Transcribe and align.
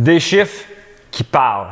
Des 0.00 0.18
chiffres 0.18 0.64
qui 1.10 1.22
parlent. 1.22 1.68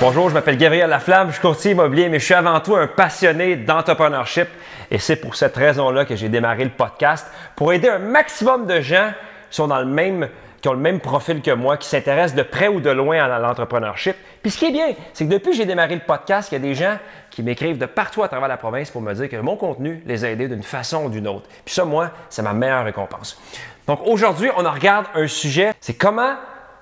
Bonjour, 0.00 0.28
je 0.28 0.34
m'appelle 0.34 0.56
Gabriel 0.56 0.90
Laflamme, 0.90 1.28
je 1.28 1.34
suis 1.34 1.42
courtier 1.42 1.70
immobilier, 1.70 2.08
mais 2.08 2.18
je 2.18 2.24
suis 2.24 2.34
avant 2.34 2.58
tout 2.58 2.74
un 2.74 2.88
passionné 2.88 3.54
d'entrepreneurship. 3.54 4.48
Et 4.90 4.98
c'est 4.98 5.14
pour 5.14 5.36
cette 5.36 5.54
raison-là 5.54 6.04
que 6.04 6.16
j'ai 6.16 6.28
démarré 6.28 6.64
le 6.64 6.70
podcast 6.70 7.28
pour 7.54 7.72
aider 7.72 7.88
un 7.88 8.00
maximum 8.00 8.66
de 8.66 8.80
gens 8.80 9.12
qui 9.50 9.56
sont 9.56 9.68
dans 9.68 9.78
le 9.78 9.86
même 9.86 10.28
qui 10.60 10.68
ont 10.68 10.72
le 10.72 10.78
même 10.78 11.00
profil 11.00 11.40
que 11.40 11.50
moi, 11.50 11.76
qui 11.76 11.88
s'intéressent 11.88 12.36
de 12.36 12.42
près 12.42 12.68
ou 12.68 12.80
de 12.80 12.90
loin 12.90 13.18
à 13.18 13.38
l'entrepreneurship. 13.38 14.16
Puis 14.42 14.50
ce 14.50 14.58
qui 14.58 14.66
est 14.66 14.72
bien, 14.72 14.94
c'est 15.12 15.24
que 15.26 15.30
depuis 15.30 15.50
que 15.50 15.56
j'ai 15.56 15.66
démarré 15.66 15.94
le 15.94 16.00
podcast, 16.00 16.50
il 16.50 16.54
y 16.54 16.56
a 16.56 16.60
des 16.60 16.74
gens 16.74 16.98
qui 17.30 17.42
m'écrivent 17.42 17.78
de 17.78 17.86
partout 17.86 18.22
à 18.22 18.28
travers 18.28 18.48
la 18.48 18.56
province 18.56 18.90
pour 18.90 19.00
me 19.00 19.12
dire 19.14 19.28
que 19.28 19.36
mon 19.36 19.56
contenu 19.56 20.02
les 20.06 20.24
a 20.24 20.30
aidés 20.30 20.48
d'une 20.48 20.62
façon 20.62 21.04
ou 21.04 21.10
d'une 21.10 21.28
autre. 21.28 21.48
Puis 21.64 21.74
ça, 21.74 21.84
moi, 21.84 22.10
c'est 22.28 22.42
ma 22.42 22.52
meilleure 22.52 22.84
récompense. 22.84 23.40
Donc 23.86 24.00
aujourd'hui, 24.04 24.50
on 24.56 24.70
regarde 24.70 25.06
un 25.14 25.26
sujet, 25.26 25.72
c'est 25.80 25.94
comment 25.94 26.34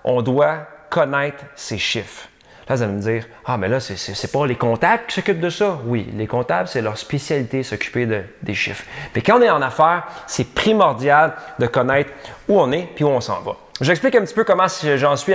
on 0.04 0.22
doit 0.22 0.66
connaître 0.90 1.44
ses 1.54 1.78
chiffres. 1.78 2.28
Là, 2.68 2.74
vous 2.74 2.82
allez 2.82 2.92
me 2.92 3.00
dire, 3.00 3.26
ah, 3.44 3.56
mais 3.56 3.68
là, 3.68 3.78
c'est 3.78 4.32
pas 4.32 4.46
les 4.46 4.56
comptables 4.56 5.04
qui 5.06 5.14
s'occupent 5.14 5.40
de 5.40 5.50
ça. 5.50 5.78
Oui, 5.84 6.08
les 6.14 6.26
comptables, 6.26 6.66
c'est 6.66 6.82
leur 6.82 6.98
spécialité, 6.98 7.62
s'occuper 7.62 8.06
de, 8.06 8.22
des 8.42 8.54
chiffres. 8.54 8.84
Mais 9.14 9.22
quand 9.22 9.38
on 9.38 9.42
est 9.42 9.50
en 9.50 9.62
affaires, 9.62 10.04
c'est 10.26 10.52
primordial 10.52 11.34
de 11.60 11.66
connaître 11.66 12.10
où 12.48 12.60
on 12.60 12.72
est 12.72 12.88
puis 12.94 13.04
où 13.04 13.08
on 13.08 13.20
s'en 13.20 13.40
va. 13.40 13.56
J'explique 13.80 14.14
un 14.14 14.22
petit 14.22 14.32
peu 14.32 14.44
comment 14.44 14.66
j'en 14.68 15.16
suis, 15.16 15.34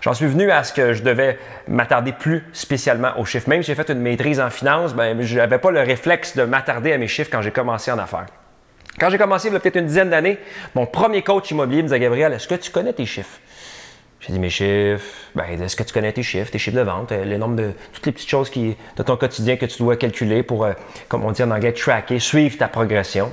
j'en 0.00 0.14
suis 0.14 0.26
venu 0.26 0.50
à 0.50 0.64
ce 0.64 0.72
que 0.72 0.92
je 0.92 1.04
devais 1.04 1.38
m'attarder 1.68 2.12
plus 2.12 2.44
spécialement 2.52 3.12
aux 3.16 3.24
chiffres. 3.24 3.48
Même 3.48 3.62
si 3.62 3.68
j'ai 3.68 3.76
fait 3.76 3.90
une 3.90 4.00
maîtrise 4.00 4.40
en 4.40 4.50
finance, 4.50 4.92
ben, 4.92 5.22
je 5.22 5.36
n'avais 5.36 5.58
pas 5.58 5.70
le 5.70 5.80
réflexe 5.80 6.36
de 6.36 6.42
m'attarder 6.42 6.92
à 6.92 6.98
mes 6.98 7.06
chiffres 7.06 7.30
quand 7.30 7.40
j'ai 7.40 7.52
commencé 7.52 7.92
en 7.92 7.98
affaires. 7.98 8.26
Quand 8.98 9.08
j'ai 9.08 9.18
commencé 9.18 9.48
il 9.48 9.54
y 9.54 9.56
a 9.56 9.60
peut-être 9.60 9.76
une 9.76 9.86
dizaine 9.86 10.10
d'années, 10.10 10.38
mon 10.74 10.84
premier 10.84 11.22
coach 11.22 11.50
immobilier 11.52 11.82
me 11.82 11.88
disait 11.88 12.00
Gabriel, 12.00 12.32
est-ce 12.32 12.48
que 12.48 12.56
tu 12.56 12.72
connais 12.72 12.92
tes 12.92 13.06
chiffres? 13.06 13.38
J'ai 14.26 14.32
dit 14.32 14.38
mes 14.38 14.50
chiffres. 14.50 15.04
Ben, 15.34 15.60
est-ce 15.60 15.74
que 15.74 15.82
tu 15.82 15.92
connais 15.92 16.12
tes 16.12 16.22
chiffres, 16.22 16.50
tes 16.50 16.58
chiffres 16.58 16.76
de 16.76 16.82
vente, 16.82 17.10
euh, 17.10 17.24
le 17.24 17.36
nombre 17.38 17.56
de 17.56 17.72
toutes 17.92 18.06
les 18.06 18.12
petites 18.12 18.28
choses 18.28 18.50
qui, 18.50 18.76
de 18.96 19.02
ton 19.02 19.16
quotidien 19.16 19.56
que 19.56 19.66
tu 19.66 19.78
dois 19.78 19.96
calculer 19.96 20.44
pour, 20.44 20.64
euh, 20.64 20.72
comme 21.08 21.24
on 21.24 21.32
dit 21.32 21.42
en 21.42 21.50
anglais, 21.50 21.72
tracker, 21.72 22.20
suivre 22.20 22.56
ta 22.56 22.68
progression? 22.68 23.32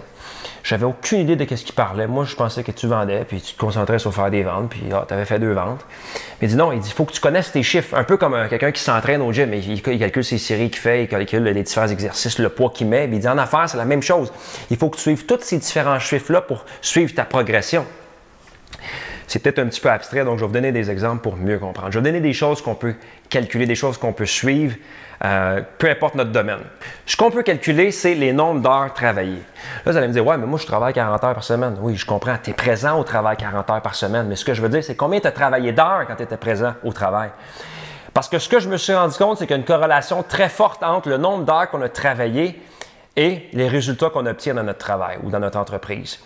J'avais 0.63 0.85
aucune 0.85 1.19
idée 1.19 1.35
de 1.35 1.55
ce 1.55 1.63
qu'il 1.63 1.75
parlait. 1.75 2.07
Moi, 2.07 2.25
je 2.25 2.35
pensais 2.35 2.63
que 2.63 2.71
tu 2.71 2.87
vendais, 2.87 3.23
puis 3.23 3.39
tu 3.39 3.53
te 3.53 3.59
concentrais 3.59 3.99
sur 3.99 4.13
faire 4.13 4.29
des 4.31 4.43
ventes, 4.43 4.69
puis 4.69 4.81
ah, 4.91 5.05
tu 5.07 5.13
avais 5.13 5.25
fait 5.25 5.39
deux 5.39 5.53
ventes. 5.53 5.85
Mais 6.41 6.47
il 6.47 6.49
dit 6.49 6.55
non, 6.55 6.71
il 6.71 6.79
dit 6.79 6.91
faut 6.91 7.05
que 7.05 7.13
tu 7.13 7.21
connaisses 7.21 7.51
tes 7.51 7.63
chiffres. 7.63 7.95
Un 7.95 8.03
peu 8.03 8.17
comme 8.17 8.33
euh, 8.33 8.47
quelqu'un 8.49 8.71
qui 8.71 8.81
s'entraîne 8.81 9.21
au 9.21 9.31
gym, 9.31 9.53
il, 9.53 9.71
il, 9.71 9.81
calcule 9.81 10.23
ses 10.23 10.39
séries 10.39 10.71
qu'il 10.71 10.79
fait, 10.79 11.03
il 11.03 11.07
calcule 11.07 11.43
les 11.43 11.63
différents 11.63 11.87
exercices, 11.87 12.39
le 12.39 12.49
poids 12.49 12.71
qu'il 12.73 12.87
met. 12.87 13.07
il 13.11 13.19
dit 13.19 13.27
en 13.27 13.37
affaires, 13.37 13.69
c'est 13.69 13.77
la 13.77 13.85
même 13.85 14.01
chose. 14.01 14.33
Il 14.71 14.77
faut 14.77 14.89
que 14.89 14.95
tu 14.95 15.03
suives 15.03 15.25
tous 15.25 15.41
ces 15.41 15.59
différents 15.59 15.99
chiffres-là 15.99 16.41
pour 16.41 16.65
suivre 16.81 17.13
ta 17.13 17.25
progression 17.25 17.85
c'est 19.29 19.37
peut-être 19.37 19.59
un 19.59 19.67
petit 19.67 19.79
peu 19.79 19.91
abstrait, 19.91 20.25
donc 20.25 20.39
je 20.39 20.41
vais 20.41 20.47
vous 20.47 20.53
donner 20.53 20.71
des 20.71 20.89
exemples 20.89 21.21
pour 21.21 21.37
mieux 21.37 21.59
comprendre. 21.59 21.91
Je 21.91 21.99
vais 21.99 21.99
vous 21.99 22.05
donner 22.05 22.19
des 22.19 22.33
choses 22.33 22.63
qu'on 22.63 22.73
peut 22.73 22.95
calculer, 23.29 23.67
des 23.67 23.75
choses 23.75 23.99
qu'on 23.99 24.11
peut 24.11 24.25
suivre, 24.25 24.75
euh, 25.23 25.61
peu 25.77 25.87
importe 25.87 26.15
notre 26.15 26.31
domaine. 26.31 26.61
Ce 27.05 27.15
qu'on 27.15 27.29
peut 27.29 27.43
calculer, 27.43 27.91
c'est 27.91 28.15
les 28.15 28.33
nombres 28.33 28.61
d'heures 28.61 28.91
travaillées. 28.91 29.43
Là, 29.85 29.91
vous 29.91 29.97
allez 29.97 30.07
me 30.07 30.13
dire, 30.13 30.25
ouais, 30.25 30.35
mais 30.35 30.47
moi, 30.47 30.57
je 30.57 30.65
travaille 30.65 30.93
40 30.93 31.23
heures 31.23 31.33
par 31.35 31.43
semaine. 31.43 31.77
Oui, 31.79 31.95
je 31.95 32.07
comprends, 32.07 32.37
tu 32.43 32.49
es 32.49 32.53
présent 32.53 32.99
au 32.99 33.03
travail 33.03 33.37
40 33.37 33.69
heures 33.69 33.81
par 33.83 33.93
semaine, 33.93 34.25
mais 34.27 34.35
ce 34.35 34.43
que 34.43 34.55
je 34.55 34.63
veux 34.63 34.69
dire, 34.69 34.83
c'est 34.83 34.95
combien 34.95 35.19
tu 35.19 35.27
as 35.27 35.31
travaillé 35.31 35.73
d'heures 35.73 36.05
quand 36.07 36.15
tu 36.15 36.23
étais 36.23 36.37
présent 36.37 36.73
au 36.83 36.91
travail? 36.91 37.29
Parce 38.15 38.29
que 38.29 38.39
ce 38.39 38.49
que 38.49 38.59
je 38.59 38.67
me 38.67 38.77
suis 38.77 38.95
rendu 38.95 39.15
compte, 39.15 39.37
c'est 39.37 39.45
qu'il 39.45 39.55
y 39.55 39.59
a 39.59 39.59
une 39.59 39.63
corrélation 39.63 40.23
très 40.23 40.49
forte 40.49 40.81
entre 40.81 41.07
le 41.07 41.17
nombre 41.17 41.45
d'heures 41.45 41.69
qu'on 41.69 41.83
a 41.83 41.89
travaillé 41.89 42.59
et 43.15 43.47
les 43.53 43.67
résultats 43.67 44.09
qu'on 44.09 44.25
obtient 44.25 44.55
dans 44.55 44.63
notre 44.63 44.79
travail 44.79 45.19
ou 45.21 45.29
dans 45.29 45.39
notre 45.39 45.59
entreprise. 45.59 46.19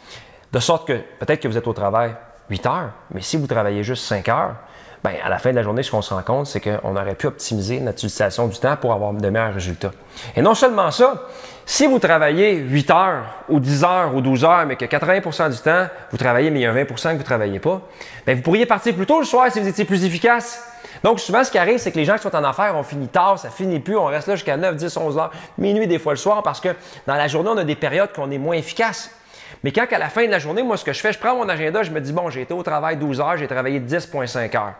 De 0.54 0.60
sorte 0.60 0.88
que 0.88 0.94
peut-être 1.20 1.42
que 1.42 1.50
vous 1.50 1.58
êtes 1.58 1.68
au 1.68 1.74
travail 1.74 2.16
8 2.50 2.66
heures. 2.66 2.90
Mais 3.12 3.22
si 3.22 3.38
vous 3.38 3.48
travaillez 3.48 3.84
juste 3.84 4.04
5 4.04 4.28
heures, 4.30 4.56
bien, 5.04 5.14
à 5.24 5.30
la 5.30 5.38
fin 5.38 5.52
de 5.52 5.56
la 5.56 5.64
journée, 5.64 5.84
ce 5.84 5.92
qu'on 5.92 6.02
se 6.02 6.14
rend 6.14 6.24
compte, 6.24 6.48
c'est 6.48 6.62
qu'on 6.62 6.96
aurait 6.96 7.16
pu 7.16 7.28
optimiser 7.28 7.80
notre 7.80 7.98
utilisation 7.98 8.48
du 8.48 8.58
temps 8.58 8.76
pour 8.78 8.94
avoir 8.94 9.14
de 9.14 9.30
meilleurs 9.30 9.54
résultats. 9.54 9.92
Et 10.36 10.42
non 10.42 10.54
seulement 10.54 10.92
ça, 10.92 11.28
si 11.66 11.88
vous 11.88 12.00
travaillez 12.00 12.56
8 12.56 12.92
heures 12.92 13.24
ou 13.50 13.60
10 13.60 13.84
heures 13.84 14.16
ou 14.16 14.22
12 14.22 14.44
heures, 14.44 14.66
mais 14.66 14.76
que 14.76 14.86
80% 14.86 15.52
du 15.52 15.58
temps, 15.58 15.88
vous 16.12 16.18
travaillez, 16.18 16.52
mais 16.52 16.60
il 16.60 16.64
y 16.64 16.66
a 16.66 16.74
20% 16.74 16.86
que 16.86 17.10
vous 17.10 17.18
ne 17.18 17.24
travaillez 17.24 17.60
pas, 17.60 17.82
bien, 18.26 18.36
vous 18.36 18.42
pourriez 18.42 18.66
partir 18.66 18.96
plus 18.96 19.06
tôt 19.06 19.20
le 19.20 19.26
soir 19.26 19.52
si 19.52 19.60
vous 19.60 19.68
étiez 19.68 19.86
plus 19.86 20.04
efficace. 20.06 20.70
Donc, 21.04 21.20
souvent, 21.20 21.44
ce 21.44 21.52
qui 21.52 21.58
arrive, 21.58 21.80
c'est 21.80 21.92
que 21.92 21.98
les 21.98 22.06
gens 22.06 22.16
qui 22.16 22.22
sont 22.22 22.36
en 22.36 22.44
affaires, 22.44 22.76
on 22.78 22.84
finit 22.84 23.10
tard, 23.10 23.38
ça 23.38 23.50
finit 23.50 23.80
plus, 23.80 23.98
on 23.98 24.06
reste 24.06 24.28
là 24.28 24.36
jusqu'à 24.36 24.56
9, 24.56 24.76
10, 24.76 24.96
11 24.96 25.18
heures, 25.18 25.32
minuit 25.58 25.88
des 25.88 26.00
fois 26.00 26.14
le 26.14 26.18
soir, 26.18 26.44
parce 26.44 26.62
que 26.62 26.70
dans 27.08 27.16
la 27.16 27.28
journée, 27.28 27.50
on 27.50 27.58
a 27.58 27.66
des 27.66 27.76
périodes 27.76 28.14
qu'on 28.14 28.32
est 28.32 28.38
moins 28.38 28.56
efficace. 28.56 29.10
Mais 29.64 29.72
quand 29.72 29.86
à 29.92 29.98
la 29.98 30.10
fin 30.10 30.26
de 30.26 30.32
la 30.32 30.40
journée, 30.40 30.64
moi, 30.64 30.78
ce 30.78 30.84
que 30.84 30.94
je 30.94 31.00
fais, 31.00 31.14
je 31.14 31.20
prends 31.20 31.36
mon 31.36 31.48
agenda, 31.48 31.84
je 31.84 31.92
me 31.92 32.02
dis, 32.02 32.14
bon, 32.14 32.30
j'ai 32.30 32.42
été 32.42 32.54
au 32.54 32.64
travail 32.64 32.98
12 32.98 33.20
heures, 33.20 33.38
j'ai 33.38 33.48
travaillé 33.48 33.80
10,5 33.80 34.58
heures. 34.58 34.74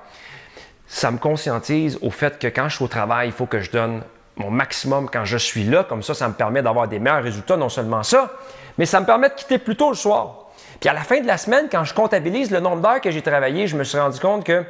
Ça 0.88 1.12
me 1.12 1.18
conscientise 1.18 1.98
au 2.02 2.10
fait 2.10 2.40
que 2.40 2.48
quand 2.48 2.70
je 2.70 2.76
suis 2.76 2.86
au 2.86 2.88
travail, 2.88 3.30
il 3.30 3.34
faut 3.34 3.46
que 3.46 3.60
je 3.60 3.72
donne 3.72 4.02
mon 4.36 4.50
maximum 4.50 5.10
quand 5.10 5.26
je 5.26 5.38
suis 5.38 5.64
là. 5.64 5.84
Comme 5.84 6.04
ça, 6.04 6.14
ça 6.14 6.28
me 6.28 6.34
permet 6.34 6.62
d'avoir 6.62 6.88
des 6.88 7.00
meilleurs 7.00 7.24
résultats, 7.24 7.58
non 7.58 7.70
seulement 7.70 8.04
ça, 8.04 8.32
mais 8.78 8.86
ça 8.86 9.00
me 9.00 9.06
permet 9.06 9.30
de 9.30 9.36
quitter 9.36 9.58
plus 9.58 9.76
tôt 9.76 9.90
le 9.90 9.96
soir. 9.96 10.52
Puis 10.80 10.90
à 10.90 10.94
la 10.94 11.02
fin 11.02 11.22
de 11.22 11.28
la 11.28 11.38
semaine, 11.38 11.68
quand 11.72 11.84
je 11.84 11.94
comptabilise 11.94 12.52
le 12.52 12.60
nombre 12.60 12.82
d'heures 12.82 13.02
que 13.02 13.12
j'ai 13.12 13.22
travaillé, 13.22 13.68
je 13.68 13.78
me 13.78 13.84
suis 13.84 13.98
rendu 13.98 14.20
compte 14.20 14.44
que 14.44 14.64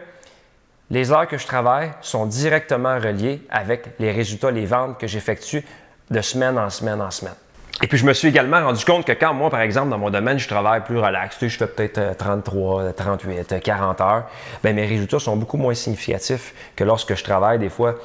les 0.89 1.11
heures 1.11 1.27
que 1.27 1.37
je 1.37 1.47
travaille 1.47 1.91
sont 2.01 2.25
directement 2.25 2.99
reliées 2.99 3.41
avec 3.49 3.87
les 3.99 4.11
résultats, 4.11 4.51
les 4.51 4.65
ventes 4.65 4.99
que 4.99 5.07
j'effectue 5.07 5.65
de 6.11 6.21
semaine 6.21 6.57
en 6.57 6.69
semaine 6.69 7.01
en 7.01 7.09
semaine. 7.09 7.33
Et 7.81 7.87
puis, 7.87 7.97
je 7.97 8.05
me 8.05 8.13
suis 8.13 8.27
également 8.27 8.63
rendu 8.63 8.85
compte 8.85 9.05
que 9.05 9.13
quand 9.13 9.33
moi, 9.33 9.49
par 9.49 9.61
exemple, 9.61 9.89
dans 9.89 9.97
mon 9.97 10.11
domaine, 10.11 10.37
je 10.37 10.47
travaille 10.47 10.81
plus 10.81 10.99
relax, 10.99 11.37
je 11.41 11.57
fais 11.57 11.67
peut-être 11.67 12.17
33, 12.17 12.93
38, 12.93 13.59
40 13.61 14.01
heures, 14.01 14.23
bien, 14.63 14.73
mes 14.73 14.85
résultats 14.85 15.19
sont 15.19 15.35
beaucoup 15.35 15.57
moins 15.57 15.73
significatifs 15.73 16.53
que 16.75 16.83
lorsque 16.83 17.15
je 17.15 17.23
travaille 17.23 17.57
des 17.59 17.69
fois 17.69 17.95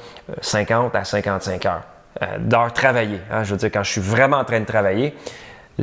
50 0.41 0.95
euh, 0.95 0.97
à 0.97 1.03
55 1.03 1.65
heures 1.67 1.83
euh, 2.21 2.25
d'heures 2.39 2.73
travaillées. 2.73 3.21
Hein. 3.31 3.43
je 3.43 3.51
veux 3.51 3.57
dire, 3.57 3.69
quand 3.71 3.83
je 3.83 3.91
suis 3.91 4.01
vraiment 4.01 4.37
en 4.37 4.43
train 4.43 4.59
de 4.59 4.65
travailler, 4.65 5.15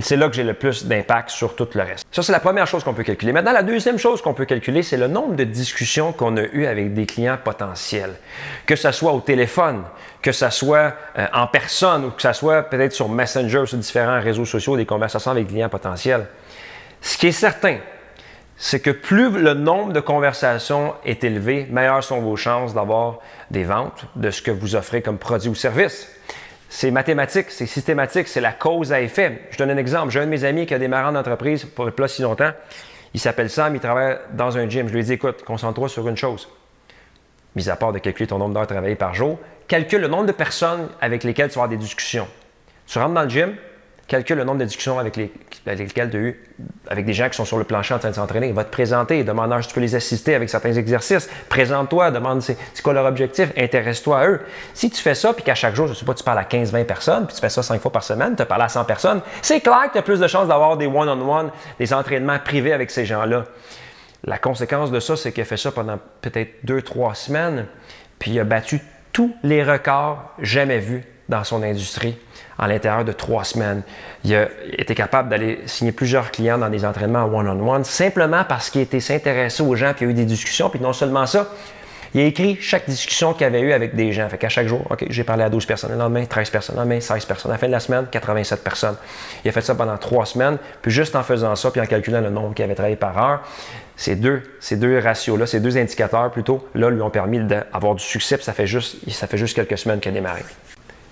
c'est 0.00 0.16
là 0.16 0.28
que 0.28 0.34
j'ai 0.34 0.44
le 0.44 0.54
plus 0.54 0.86
d'impact 0.86 1.30
sur 1.30 1.56
tout 1.56 1.68
le 1.74 1.82
reste. 1.82 2.06
Ça, 2.10 2.22
c'est 2.22 2.32
la 2.32 2.40
première 2.40 2.66
chose 2.66 2.84
qu'on 2.84 2.94
peut 2.94 3.02
calculer. 3.02 3.32
Maintenant, 3.32 3.52
la 3.52 3.62
deuxième 3.62 3.98
chose 3.98 4.20
qu'on 4.20 4.34
peut 4.34 4.44
calculer, 4.44 4.82
c'est 4.82 4.96
le 4.96 5.08
nombre 5.08 5.34
de 5.36 5.44
discussions 5.44 6.12
qu'on 6.12 6.36
a 6.36 6.42
eues 6.42 6.66
avec 6.66 6.94
des 6.94 7.06
clients 7.06 7.38
potentiels. 7.42 8.14
Que 8.66 8.76
ce 8.76 8.90
soit 8.92 9.12
au 9.12 9.20
téléphone, 9.20 9.84
que 10.22 10.32
ce 10.32 10.50
soit 10.50 10.92
euh, 11.18 11.26
en 11.32 11.46
personne 11.46 12.04
ou 12.04 12.10
que 12.10 12.22
ce 12.22 12.32
soit 12.32 12.62
peut-être 12.64 12.92
sur 12.92 13.08
Messenger 13.08 13.58
ou 13.58 13.66
sur 13.66 13.78
différents 13.78 14.20
réseaux 14.20 14.44
sociaux, 14.44 14.76
des 14.76 14.86
conversations 14.86 15.30
avec 15.30 15.46
des 15.46 15.54
clients 15.54 15.68
potentiels. 15.68 16.26
Ce 17.00 17.16
qui 17.16 17.28
est 17.28 17.32
certain, 17.32 17.78
c'est 18.56 18.80
que 18.80 18.90
plus 18.90 19.30
le 19.30 19.54
nombre 19.54 19.92
de 19.92 20.00
conversations 20.00 20.94
est 21.04 21.24
élevé, 21.24 21.66
meilleures 21.70 22.02
sont 22.02 22.20
vos 22.20 22.36
chances 22.36 22.74
d'avoir 22.74 23.18
des 23.50 23.64
ventes 23.64 24.04
de 24.16 24.30
ce 24.30 24.42
que 24.42 24.50
vous 24.50 24.74
offrez 24.74 25.02
comme 25.02 25.18
produit 25.18 25.50
ou 25.50 25.54
service. 25.54 26.10
C'est 26.68 26.90
mathématique, 26.90 27.46
c'est 27.50 27.66
systématique, 27.66 28.28
c'est 28.28 28.40
la 28.40 28.52
cause 28.52 28.92
à 28.92 29.00
effet. 29.00 29.42
Je 29.50 29.58
donne 29.58 29.70
un 29.70 29.76
exemple. 29.76 30.10
J'ai 30.10 30.20
un 30.20 30.24
de 30.24 30.30
mes 30.30 30.44
amis 30.44 30.66
qui 30.66 30.74
a 30.74 30.78
démarré 30.78 31.06
en 31.06 31.14
entreprise 31.14 31.64
pour 31.64 31.90
pas 31.92 32.08
si 32.08 32.22
longtemps. 32.22 32.50
Il 33.14 33.20
s'appelle 33.20 33.48
Sam, 33.48 33.74
il 33.74 33.80
travaille 33.80 34.18
dans 34.32 34.58
un 34.58 34.68
gym. 34.68 34.88
Je 34.88 34.92
lui 34.92 35.00
ai 35.00 35.04
dit, 35.04 35.12
écoute, 35.12 35.42
concentre-toi 35.44 35.88
sur 35.88 36.06
une 36.08 36.16
chose. 36.16 36.48
Mis 37.54 37.70
à 37.70 37.76
part 37.76 37.92
de 37.92 37.98
calculer 37.98 38.26
ton 38.26 38.38
nombre 38.38 38.54
d'heures 38.54 38.66
travaillées 38.66 38.96
par 38.96 39.14
jour, 39.14 39.38
calcule 39.68 40.02
le 40.02 40.08
nombre 40.08 40.26
de 40.26 40.32
personnes 40.32 40.88
avec 41.00 41.24
lesquelles 41.24 41.50
tu 41.50 41.58
vas 41.58 41.68
des 41.68 41.78
discussions. 41.78 42.28
Tu 42.86 42.98
rentres 42.98 43.14
dans 43.14 43.22
le 43.22 43.30
gym, 43.30 43.54
calcule 44.08 44.38
le 44.38 44.44
nombre 44.44 44.58
de 44.58 44.64
discussions 44.64 44.98
avec, 44.98 45.16
lesquelles 45.16 46.10
tu 46.10 46.16
as 46.16 46.20
eu 46.20 46.40
avec 46.88 47.04
des 47.04 47.12
gens 47.12 47.28
qui 47.28 47.36
sont 47.36 47.44
sur 47.44 47.58
le 47.58 47.64
plancher 47.64 47.94
en 47.94 47.98
train 47.98 48.10
de 48.10 48.14
s'entraîner. 48.14 48.52
Va 48.52 48.64
te 48.64 48.70
présenter, 48.70 49.24
demande 49.24 49.60
si 49.62 49.68
tu 49.68 49.74
peux 49.74 49.80
les 49.80 49.94
assister 49.94 50.34
avec 50.34 50.48
certains 50.48 50.72
exercices. 50.72 51.28
Présente-toi, 51.48 52.10
demande 52.10 52.42
c'est 52.42 52.56
quoi 52.82 52.92
leur 52.92 53.06
objectif, 53.06 53.50
intéresse-toi 53.56 54.18
à 54.18 54.28
eux. 54.28 54.40
Si 54.74 54.90
tu 54.90 55.02
fais 55.02 55.14
ça, 55.14 55.32
puis 55.32 55.42
qu'à 55.42 55.54
chaque 55.54 55.74
jour, 55.74 55.86
je 55.86 55.92
ne 55.92 55.96
sais 55.96 56.04
pas, 56.04 56.14
tu 56.14 56.22
parles 56.22 56.38
à 56.38 56.44
15-20 56.44 56.84
personnes, 56.84 57.26
puis 57.26 57.34
tu 57.34 57.40
fais 57.40 57.48
ça 57.48 57.62
5 57.62 57.80
fois 57.80 57.92
par 57.92 58.04
semaine, 58.04 58.36
tu 58.36 58.44
parles 58.44 58.62
à 58.62 58.68
100 58.68 58.84
personnes, 58.84 59.20
c'est 59.42 59.60
clair 59.60 59.84
que 59.88 59.92
tu 59.92 59.98
as 59.98 60.02
plus 60.02 60.20
de 60.20 60.28
chances 60.28 60.48
d'avoir 60.48 60.76
des 60.76 60.86
one-on-one, 60.86 61.50
des 61.78 61.92
entraînements 61.92 62.38
privés 62.38 62.72
avec 62.72 62.90
ces 62.90 63.04
gens-là. 63.04 63.44
La 64.24 64.38
conséquence 64.38 64.90
de 64.90 65.00
ça, 65.00 65.16
c'est 65.16 65.32
qu'il 65.32 65.42
a 65.42 65.46
fait 65.46 65.56
ça 65.56 65.72
pendant 65.72 65.98
peut-être 66.20 66.64
2-3 66.64 67.14
semaines, 67.14 67.66
puis 68.18 68.32
il 68.32 68.40
a 68.40 68.44
battu 68.44 68.80
tous 69.12 69.34
les 69.42 69.64
records 69.64 70.18
jamais 70.40 70.78
vus 70.78 71.04
dans 71.28 71.44
son 71.44 71.62
industrie 71.62 72.16
en 72.58 72.66
l'intérieur 72.66 73.04
de 73.04 73.12
trois 73.12 73.44
semaines. 73.44 73.82
Il 74.24 74.34
a 74.34 74.48
été 74.72 74.94
capable 74.94 75.28
d'aller 75.28 75.60
signer 75.66 75.92
plusieurs 75.92 76.30
clients 76.30 76.58
dans 76.58 76.70
des 76.70 76.84
entraînements 76.84 77.24
one-on-one 77.24 77.84
simplement 77.84 78.44
parce 78.44 78.70
qu'il 78.70 78.80
était 78.80 79.00
s'intéresser 79.00 79.62
aux 79.62 79.74
gens, 79.74 79.92
puis 79.94 80.04
il 80.04 80.08
y 80.08 80.10
a 80.10 80.12
eu 80.12 80.14
des 80.14 80.24
discussions, 80.24 80.70
puis 80.70 80.80
non 80.80 80.92
seulement 80.92 81.26
ça, 81.26 81.48
il 82.14 82.20
a 82.20 82.24
écrit 82.24 82.56
chaque 82.62 82.88
discussion 82.88 83.34
qu'il 83.34 83.46
avait 83.46 83.60
eue 83.60 83.72
avec 83.72 83.94
des 83.94 84.10
gens. 84.12 84.26
Fait 84.30 84.38
qu'à 84.38 84.48
chaque 84.48 84.68
jour, 84.68 84.80
OK, 84.88 85.04
j'ai 85.10 85.22
parlé 85.22 85.44
à 85.44 85.50
12 85.50 85.66
personnes, 85.66 85.90
le 85.90 85.98
lendemain, 85.98 86.24
13 86.24 86.48
personnes, 86.48 86.76
le 86.76 86.80
lendemain, 86.80 86.98
16 86.98 87.26
personnes. 87.26 87.50
À 87.50 87.54
la 87.54 87.58
fin 87.58 87.66
de 87.66 87.72
la 87.72 87.80
semaine, 87.80 88.06
87 88.10 88.64
personnes. 88.64 88.96
Il 89.44 89.48
a 89.48 89.52
fait 89.52 89.60
ça 89.60 89.74
pendant 89.74 89.98
trois 89.98 90.24
semaines, 90.24 90.56
puis 90.80 90.90
juste 90.90 91.14
en 91.14 91.22
faisant 91.22 91.54
ça, 91.56 91.70
puis 91.70 91.80
en 91.80 91.84
calculant 91.84 92.22
le 92.22 92.30
nombre 92.30 92.54
qu'il 92.54 92.64
avait 92.64 92.74
travaillé 92.74 92.96
par 92.96 93.18
heure, 93.18 93.42
ces 93.96 94.16
deux, 94.16 94.42
ces 94.60 94.76
deux 94.76 94.98
ratios-là, 94.98 95.46
ces 95.46 95.60
deux 95.60 95.76
indicateurs 95.76 96.30
plutôt, 96.30 96.66
là, 96.74 96.88
lui 96.88 97.02
ont 97.02 97.10
permis 97.10 97.40
d'avoir 97.40 97.94
du 97.94 98.04
succès, 98.04 98.36
puis 98.36 98.44
ça 98.44 98.54
fait 98.54 98.66
juste, 98.66 98.96
ça 99.10 99.26
fait 99.26 99.38
juste 99.38 99.54
quelques 99.54 99.76
semaines 99.76 100.00
qu'il 100.00 100.12
a 100.12 100.14
démarré. 100.14 100.42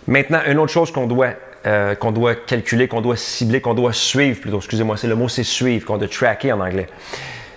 Maintenant, 0.06 0.40
une 0.46 0.58
autre 0.58 0.72
chose 0.72 0.90
qu'on 0.90 1.06
doit 1.06 1.30
euh, 1.66 1.94
doit 1.94 2.34
calculer, 2.34 2.88
qu'on 2.88 3.00
doit 3.00 3.16
cibler, 3.16 3.60
qu'on 3.60 3.74
doit 3.74 3.92
suivre 3.92 4.40
plutôt. 4.40 4.58
Excusez-moi, 4.58 4.96
c'est 4.96 5.06
le 5.06 5.14
mot, 5.14 5.28
c'est 5.28 5.44
suivre, 5.44 5.86
qu'on 5.86 5.96
doit 5.96 6.08
tracker 6.08 6.52
en 6.52 6.60
anglais. 6.60 6.88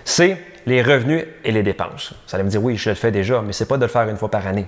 C'est 0.05 0.37
les 0.65 0.81
revenus 0.81 1.25
et 1.43 1.51
les 1.51 1.63
dépenses. 1.63 2.13
Vous 2.27 2.35
allez 2.35 2.43
me 2.43 2.49
dire, 2.49 2.63
oui, 2.63 2.77
je 2.77 2.89
le 2.89 2.95
fais 2.95 3.11
déjà, 3.11 3.41
mais 3.41 3.51
ce 3.51 3.63
n'est 3.63 3.67
pas 3.67 3.77
de 3.77 3.83
le 3.83 3.89
faire 3.89 4.07
une 4.07 4.17
fois 4.17 4.31
par 4.31 4.47
année. 4.47 4.67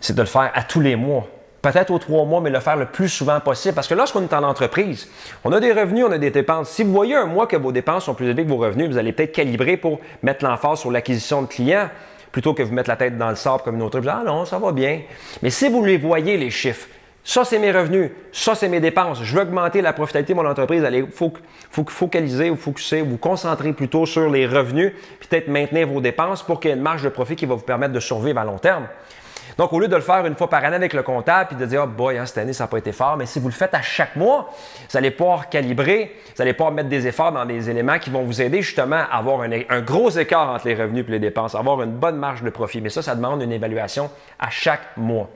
C'est 0.00 0.14
de 0.14 0.20
le 0.20 0.26
faire 0.26 0.50
à 0.54 0.62
tous 0.62 0.80
les 0.80 0.96
mois. 0.96 1.28
Peut-être 1.60 1.90
aux 1.90 1.98
trois 1.98 2.24
mois, 2.24 2.40
mais 2.40 2.50
le 2.50 2.60
faire 2.60 2.76
le 2.76 2.86
plus 2.86 3.08
souvent 3.08 3.40
possible. 3.40 3.74
Parce 3.74 3.88
que 3.88 3.94
lorsqu'on 3.94 4.22
est 4.22 4.32
en 4.32 4.42
entreprise, 4.42 5.08
on 5.44 5.52
a 5.52 5.60
des 5.60 5.72
revenus, 5.72 6.04
on 6.08 6.12
a 6.12 6.18
des 6.18 6.30
dépenses. 6.30 6.70
Si 6.70 6.84
vous 6.84 6.92
voyez 6.92 7.16
un 7.16 7.26
mois 7.26 7.46
que 7.46 7.56
vos 7.56 7.72
dépenses 7.72 8.04
sont 8.04 8.14
plus 8.14 8.26
élevées 8.26 8.44
que 8.44 8.48
vos 8.48 8.58
revenus, 8.58 8.88
vous 8.88 8.98
allez 8.98 9.12
peut-être 9.12 9.32
calibrer 9.32 9.76
pour 9.76 10.00
mettre 10.22 10.44
l'emphase 10.44 10.80
sur 10.80 10.90
l'acquisition 10.90 11.42
de 11.42 11.46
clients 11.46 11.90
plutôt 12.36 12.52
que 12.52 12.62
vous 12.62 12.74
mettre 12.74 12.90
la 12.90 12.96
tête 12.96 13.16
dans 13.16 13.30
le 13.30 13.34
sable 13.34 13.62
comme 13.62 13.76
une 13.76 13.82
autre. 13.82 13.98
Ah 14.06 14.22
non, 14.22 14.44
ça 14.44 14.58
va 14.58 14.70
bien. 14.70 15.00
Mais 15.40 15.48
si 15.48 15.70
vous 15.70 15.82
les 15.82 15.96
voyez, 15.96 16.36
les 16.36 16.50
chiffres, 16.50 16.86
ça, 17.24 17.46
c'est 17.46 17.58
mes 17.58 17.72
revenus. 17.72 18.10
Ça, 18.30 18.54
c'est 18.54 18.68
mes 18.68 18.78
dépenses. 18.78 19.22
Je 19.22 19.34
veux 19.34 19.40
augmenter 19.40 19.80
la 19.80 19.94
profitabilité 19.94 20.34
de 20.34 20.38
mon 20.38 20.46
entreprise. 20.46 20.86
Il 20.92 21.06
faut, 21.06 21.32
faut, 21.70 21.86
focaliser 21.88 22.50
ou 22.50 22.56
vous 22.56 23.16
concentrer 23.16 23.72
plutôt 23.72 24.04
sur 24.04 24.28
les 24.28 24.46
revenus, 24.46 24.92
puis 25.18 25.28
peut-être 25.30 25.48
maintenir 25.48 25.88
vos 25.88 26.02
dépenses 26.02 26.42
pour 26.42 26.60
qu'il 26.60 26.68
y 26.68 26.74
ait 26.74 26.76
une 26.76 26.82
marge 26.82 27.04
de 27.04 27.08
profit 27.08 27.36
qui 27.36 27.46
va 27.46 27.54
vous 27.54 27.64
permettre 27.64 27.94
de 27.94 28.00
survivre 28.00 28.38
à 28.38 28.44
long 28.44 28.58
terme. 28.58 28.86
Donc, 29.58 29.72
au 29.72 29.80
lieu 29.80 29.88
de 29.88 29.96
le 29.96 30.02
faire 30.02 30.26
une 30.26 30.34
fois 30.34 30.50
par 30.50 30.62
année 30.64 30.76
avec 30.76 30.92
le 30.92 31.02
comptable 31.02 31.48
puis 31.48 31.56
de 31.56 31.64
dire, 31.64 31.82
oh 31.84 31.86
boy, 31.86 32.18
hein, 32.18 32.26
cette 32.26 32.38
année, 32.38 32.52
ça 32.52 32.64
n'a 32.64 32.68
pas 32.68 32.78
été 32.78 32.92
fort, 32.92 33.16
mais 33.16 33.24
si 33.26 33.40
vous 33.40 33.48
le 33.48 33.54
faites 33.54 33.74
à 33.74 33.80
chaque 33.80 34.14
mois, 34.14 34.52
vous 34.90 34.96
allez 34.96 35.10
pouvoir 35.10 35.48
calibrer, 35.48 36.14
vous 36.34 36.42
allez 36.42 36.52
pouvoir 36.52 36.72
mettre 36.72 36.90
des 36.90 37.06
efforts 37.06 37.32
dans 37.32 37.46
des 37.46 37.70
éléments 37.70 37.98
qui 37.98 38.10
vont 38.10 38.22
vous 38.22 38.42
aider 38.42 38.60
justement 38.60 38.96
à 38.96 39.16
avoir 39.16 39.40
un, 39.42 39.80
gros 39.80 40.10
écart 40.10 40.50
entre 40.50 40.68
les 40.68 40.74
revenus 40.74 41.06
et 41.08 41.12
les 41.12 41.18
dépenses, 41.18 41.54
avoir 41.54 41.82
une 41.82 41.92
bonne 41.92 42.16
marge 42.16 42.42
de 42.42 42.50
profit. 42.50 42.82
Mais 42.82 42.90
ça, 42.90 43.00
ça 43.00 43.14
demande 43.14 43.42
une 43.42 43.52
évaluation 43.52 44.10
à 44.38 44.50
chaque 44.50 44.96
mois. 44.96 45.30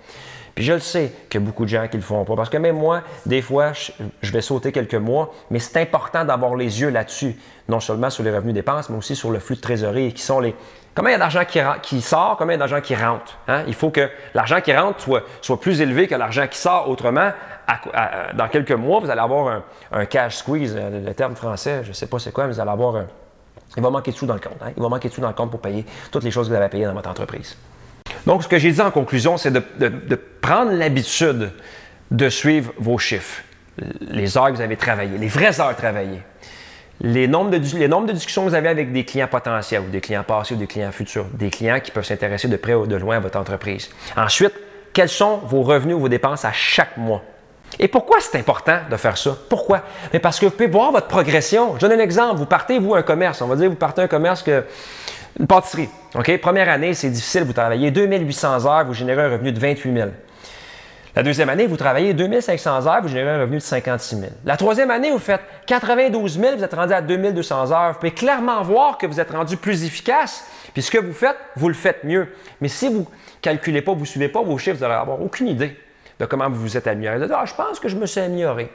Puis 0.55 0.65
je 0.65 0.73
le 0.73 0.81
sais 0.81 1.13
qu'il 1.29 1.41
y 1.41 1.45
a 1.45 1.47
beaucoup 1.47 1.65
de 1.65 1.71
gens 1.71 1.87
qui 1.89 1.97
le 1.97 2.03
font 2.03 2.25
pas. 2.25 2.37
Parce 2.37 2.51
que 2.51 2.57
même 2.57 2.77
moi, 2.77 3.03
des 3.27 3.43
fois, 3.43 3.73
je, 3.73 4.33
vais 4.33 4.41
sauter 4.41 4.73
quelques 4.73 4.95
mois, 4.95 5.33
mais 5.51 5.59
c'est 5.59 5.81
important 5.81 6.25
d'avoir 6.25 6.55
les 6.55 6.81
yeux 6.81 6.91
là-dessus. 6.91 7.37
Non 7.69 7.81
seulement 7.81 8.11
sur 8.11 8.25
les 8.25 8.31
revenus 8.31 8.55
dépenses, 8.55 8.91
mais 8.91 8.99
aussi 8.99 9.15
sur 9.15 9.31
le 9.31 9.39
flux 9.39 9.57
de 9.57 9.61
trésorerie, 9.61 10.13
qui 10.13 10.23
sont 10.23 10.41
les. 10.41 10.55
Combien 10.95 11.11
il 11.11 11.13
y 11.13 11.17
a 11.17 11.19
d'argent 11.19 11.45
qui, 11.81 12.01
sort, 12.01 12.37
combien 12.37 12.55
il 12.55 12.59
y 12.59 12.63
a 12.63 12.67
d'argent 12.67 12.81
qui 12.81 12.97
rentre. 12.97 13.39
Hein? 13.47 13.63
Il 13.69 13.75
faut 13.75 13.91
que 13.91 14.11
l'argent 14.35 14.61
qui 14.61 14.75
rentre 14.75 15.01
soit, 15.41 15.61
plus 15.61 15.81
élevé 15.81 16.09
que 16.09 16.17
l'argent 16.17 16.47
qui 16.49 16.59
sort. 16.59 16.91
Autrement, 16.91 17.31
dans 18.35 18.49
quelques 18.49 18.73
mois, 18.73 18.99
vous 18.99 19.09
allez 19.09 19.21
avoir 19.21 19.63
un, 19.93 20.05
cash 20.07 20.39
squeeze, 20.39 20.77
le, 20.77 21.15
terme 21.15 21.37
français, 21.37 21.83
je 21.85 21.91
ne 21.91 21.95
sais 21.95 22.09
pas 22.09 22.19
c'est 22.19 22.33
quoi, 22.33 22.47
mais 22.47 22.53
vous 22.53 22.61
allez 22.61 22.71
avoir. 22.71 23.05
Il 23.77 23.83
va 23.85 23.91
manquer 23.91 24.11
de 24.11 24.17
sous 24.17 24.27
dans 24.27 24.35
le 24.35 24.41
compte. 24.41 24.59
Hein? 24.61 24.73
Il 24.77 24.83
va 24.83 24.89
manquer 24.89 25.09
de 25.09 25.15
sous 25.15 25.21
dans 25.21 25.29
le 25.29 25.35
compte 25.35 25.53
pour 25.53 25.61
payer 25.61 25.87
toutes 26.11 26.25
les 26.25 26.33
choses 26.33 26.49
que 26.49 26.51
vous 26.51 26.57
avez 26.57 26.67
à 26.67 26.69
payer 26.69 26.87
dans 26.87 26.93
votre 26.93 27.09
entreprise. 27.09 27.57
Donc, 28.27 28.43
ce 28.43 28.49
que 28.49 28.59
j'ai 28.59 28.73
dit 28.73 28.81
en 28.81 28.91
conclusion, 28.91 29.37
c'est 29.37 29.53
de, 29.53 29.63
prendre 30.41 30.73
l'habitude 30.73 31.53
de 32.11 32.29
suivre 32.29 32.73
vos 32.79 32.99
chiffres, 32.99 33.43
les 34.01 34.37
heures 34.37 34.49
que 34.49 34.57
vous 34.57 34.61
avez 34.61 34.77
travaillées, 34.77 35.19
les 35.19 35.29
vraies 35.29 35.61
heures 35.61 35.77
travaillées, 35.77 36.23
les 37.01 37.29
nombres, 37.29 37.51
de, 37.51 37.79
les 37.79 37.89
nombres 37.89 38.09
de 38.09 38.13
discussions 38.13 38.45
que 38.45 38.51
vous 38.51 38.55
avez 38.55 38.69
avec 38.69 38.93
des 38.93 39.05
clients 39.05 39.29
potentiels 39.29 39.83
ou 39.83 39.91
des 39.91 40.01
clients 40.01 40.25
passés 40.25 40.55
ou 40.55 40.59
des 40.59 40.67
clients 40.67 40.93
futurs, 40.93 41.27
des 41.33 41.51
clients 41.51 41.81
qui 41.81 41.91
peuvent 41.91 42.05
s'intéresser 42.05 42.49
de 42.49 42.57
près 42.57 42.75
ou 42.75 42.87
de 42.87 42.97
loin 42.97 43.17
à 43.17 43.21
votre 43.21 43.39
entreprise. 43.39 43.89
Ensuite, 44.17 44.53
quels 44.93 45.09
sont 45.09 45.39
vos 45.39 45.63
revenus 45.63 45.97
ou 45.97 46.01
vos 46.01 46.09
dépenses 46.09 46.45
à 46.45 46.53
chaque 46.53 46.97
mois? 46.97 47.23
Et 47.79 47.89
pourquoi 47.89 48.19
c'est 48.21 48.37
important 48.39 48.79
de 48.91 48.97
faire 48.97 49.17
ça? 49.17 49.37
Pourquoi? 49.49 49.83
Parce 50.21 50.41
que 50.41 50.47
vous 50.47 50.53
pouvez 50.53 50.67
voir 50.67 50.91
votre 50.91 51.07
progression. 51.07 51.77
Je 51.77 51.81
donne 51.81 51.93
un 51.93 52.03
exemple. 52.03 52.37
Vous 52.37 52.47
partez, 52.47 52.79
vous, 52.79 52.95
un 52.95 53.03
commerce. 53.03 53.41
On 53.43 53.47
va 53.47 53.57
dire, 53.57 53.71
vous 53.71 53.77
partez 53.77 54.03
un 54.03 54.09
commerce 54.09 54.43
que 54.43 54.65
une 55.39 55.47
pâtisserie. 55.47 55.89
OK? 56.15 56.39
Première 56.41 56.69
année, 56.69 56.95
c'est 56.95 57.11
difficile. 57.11 57.45
Vous 57.45 57.53
travaillez 57.53 57.91
2800 57.91 58.67
heures, 58.67 58.85
vous 58.85 58.95
générez 58.95 59.23
un 59.23 59.31
revenu 59.31 59.53
de 59.53 59.59
28 59.59 59.95
000. 59.95 60.11
La 61.17 61.25
deuxième 61.25 61.49
année, 61.49 61.67
vous 61.67 61.77
travaillez 61.77 62.15
2500 62.15 62.87
heures, 62.87 63.03
vous 63.03 63.09
générez 63.09 63.31
un 63.31 63.41
revenu 63.41 63.57
de 63.57 63.63
56 63.63 64.17
000. 64.17 64.33
La 64.45 64.57
troisième 64.57 64.93
année, 64.93 65.11
vous 65.11 65.19
faites 65.19 65.41
92 65.67 66.39
000, 66.39 66.57
vous 66.57 66.65
êtes 66.65 66.75
rendu 66.75 66.93
à 66.93 67.03
2200 67.03 67.73
heures. 67.73 67.93
Vous 67.93 67.99
pouvez 67.99 68.15
clairement 68.15 68.63
voir 68.63 68.97
que 68.97 69.07
vous 69.07 69.19
êtes 69.19 69.33
rendu 69.33 69.57
plus 69.57 69.85
efficace. 69.85 70.47
Puis 70.73 70.83
ce 70.83 70.91
que 70.91 70.99
vous 70.99 71.13
faites, 71.13 71.37
vous 71.57 71.67
le 71.67 71.75
faites 71.75 72.05
mieux. 72.05 72.29
Mais 72.61 72.69
si 72.69 72.89
vous 72.89 73.01
ne 73.01 73.05
calculez 73.43 73.83
pas, 73.83 73.93
vous 73.93 74.03
ne 74.03 74.07
suivez 74.07 74.29
pas 74.29 74.43
vos 74.43 74.57
chiffres, 74.57 74.77
vous 74.77 74.85
n'allez 74.85 74.95
avoir 75.01 75.21
aucune 75.21 75.49
idée 75.49 75.77
de 76.21 76.27
comment 76.27 76.49
vous 76.51 76.61
vous 76.61 76.77
êtes 76.77 76.87
amélioré. 76.87 77.19
Vous 77.19 77.33
ah, 77.35 77.45
je 77.47 77.55
pense 77.55 77.81
que 77.81 77.89
je 77.89 77.97
me 77.97 78.05
suis 78.05 78.21
amélioré. 78.21 78.71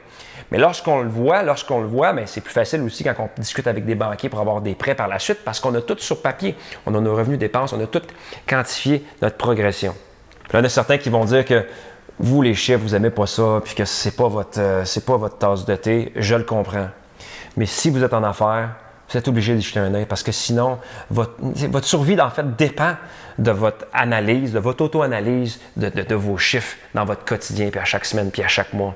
Mais 0.50 0.58
lorsqu'on 0.58 1.02
le 1.02 1.08
voit, 1.08 1.44
lorsqu'on 1.44 1.80
le 1.80 1.86
voit, 1.86 2.12
c'est 2.26 2.40
plus 2.40 2.52
facile 2.52 2.82
aussi 2.82 3.04
quand 3.04 3.14
on 3.18 3.28
discute 3.40 3.68
avec 3.68 3.86
des 3.86 3.94
banquiers 3.94 4.28
pour 4.28 4.40
avoir 4.40 4.60
des 4.60 4.74
prêts 4.74 4.96
par 4.96 5.06
la 5.06 5.20
suite 5.20 5.38
parce 5.44 5.60
qu'on 5.60 5.74
a 5.76 5.80
tout 5.80 5.96
sur 5.98 6.20
papier. 6.20 6.56
On 6.86 6.94
a 6.94 7.00
nos 7.00 7.14
revenus 7.14 7.38
dépenses, 7.38 7.72
on 7.72 7.80
a 7.80 7.86
tout 7.86 8.02
quantifié 8.48 9.04
notre 9.22 9.36
progression. 9.36 9.94
Puis 10.44 10.52
là, 10.54 10.58
il 10.58 10.62
y 10.62 10.62
en 10.62 10.66
a 10.66 10.68
certains 10.68 10.98
qui 10.98 11.08
vont 11.08 11.24
dire 11.24 11.44
que 11.44 11.64
vous, 12.18 12.42
les 12.42 12.54
chiffres, 12.54 12.80
vous 12.82 12.90
n'aimez 12.90 13.10
pas 13.10 13.26
ça, 13.26 13.60
puis 13.62 13.74
que 13.74 13.84
ce 13.84 14.08
n'est 14.08 14.14
euh, 14.58 14.84
pas 15.06 15.16
votre 15.16 15.38
tasse 15.38 15.64
de 15.64 15.76
thé. 15.76 16.12
Je 16.16 16.34
le 16.34 16.44
comprends. 16.44 16.88
Mais 17.56 17.66
si 17.66 17.90
vous 17.90 18.02
êtes 18.02 18.14
en 18.14 18.24
affaires, 18.24 18.70
vous 19.08 19.16
êtes 19.16 19.28
obligé 19.28 19.54
d'y 19.54 19.62
jeter 19.62 19.80
un 19.80 19.94
œil 19.94 20.06
parce 20.06 20.22
que 20.22 20.32
sinon, 20.32 20.78
votre, 21.10 21.84
survie, 21.84 22.20
en 22.20 22.30
fait, 22.30 22.56
dépend 22.56 22.94
de 23.38 23.50
votre 23.50 23.86
analyse, 23.92 24.52
de 24.52 24.58
votre 24.58 24.84
auto-analyse 24.84 25.60
de, 25.76 26.14
vos 26.14 26.38
chiffres 26.38 26.76
dans 26.94 27.04
votre 27.04 27.24
quotidien, 27.24 27.68
puis 27.70 27.78
à 27.78 27.84
chaque 27.84 28.04
semaine, 28.04 28.30
puis 28.30 28.42
à 28.42 28.48
chaque 28.48 28.72
mois. 28.72 28.94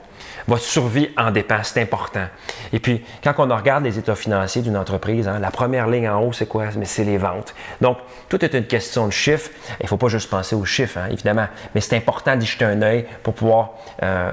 Votre 0.49 0.65
survie 0.65 1.11
en 1.17 1.31
dépend, 1.31 1.62
c'est 1.62 1.81
important. 1.81 2.27
Et 2.73 2.81
puis, 2.81 3.05
quand 3.23 3.35
on 3.39 3.55
regarde 3.55 3.85
les 3.85 3.99
états 3.99 4.17
financiers 4.17 4.62
d'une 4.62 4.77
entreprise, 4.77 5.29
hein, 5.29 5.39
la 5.39 5.51
première 5.51 5.87
ligne 5.87 6.09
en 6.09 6.23
haut, 6.23 6.33
c'est 6.33 6.47
quoi? 6.47 6.65
Mais 6.77 6.87
c'est 6.87 7.05
les 7.05 7.19
ventes. 7.19 7.55
Donc, 7.81 7.99
tout 8.29 8.43
est 8.45 8.55
une 8.55 8.67
question 8.67 9.06
de 9.06 9.13
chiffres. 9.13 9.51
Il 9.81 9.85
ne 9.85 9.89
faut 9.89 9.97
pas 9.97 10.09
juste 10.09 10.31
penser 10.31 10.56
aux 10.56 10.65
chiffres, 10.65 10.99
hein, 10.99 11.09
évidemment, 11.11 11.47
mais 11.75 11.81
c'est 11.81 11.97
important 11.97 12.35
d'y 12.37 12.47
jeter 12.47 12.65
un 12.65 12.83
œil 12.83 13.06
pour 13.23 13.35
pouvoir 13.35 13.73
euh, 14.03 14.33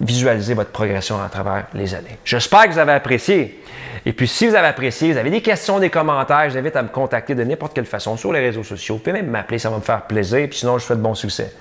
visualiser 0.00 0.54
votre 0.54 0.70
progression 0.70 1.22
à 1.22 1.28
travers 1.28 1.66
les 1.74 1.94
années. 1.94 2.18
J'espère 2.24 2.64
que 2.68 2.72
vous 2.72 2.78
avez 2.78 2.92
apprécié. 2.92 3.62
Et 4.08 4.14
puis, 4.14 4.26
si 4.26 4.48
vous 4.48 4.54
avez 4.54 4.68
apprécié, 4.68 5.12
vous 5.12 5.18
avez 5.18 5.28
des 5.28 5.42
questions, 5.42 5.78
des 5.78 5.90
commentaires, 5.90 6.48
je 6.48 6.54
vous 6.54 6.58
invite 6.60 6.76
à 6.76 6.82
me 6.82 6.88
contacter 6.88 7.34
de 7.34 7.44
n'importe 7.44 7.74
quelle 7.74 7.84
façon 7.84 8.16
sur 8.16 8.32
les 8.32 8.40
réseaux 8.40 8.64
sociaux. 8.64 8.94
Vous 8.94 9.00
pouvez 9.02 9.12
même 9.12 9.28
m'appeler, 9.28 9.58
ça 9.58 9.68
va 9.68 9.76
me 9.76 9.82
faire 9.82 10.00
plaisir. 10.06 10.48
Puis 10.48 10.60
sinon, 10.60 10.78
je 10.78 10.84
vous 10.84 10.86
souhaite 10.86 11.02
bon 11.02 11.14
succès. 11.14 11.52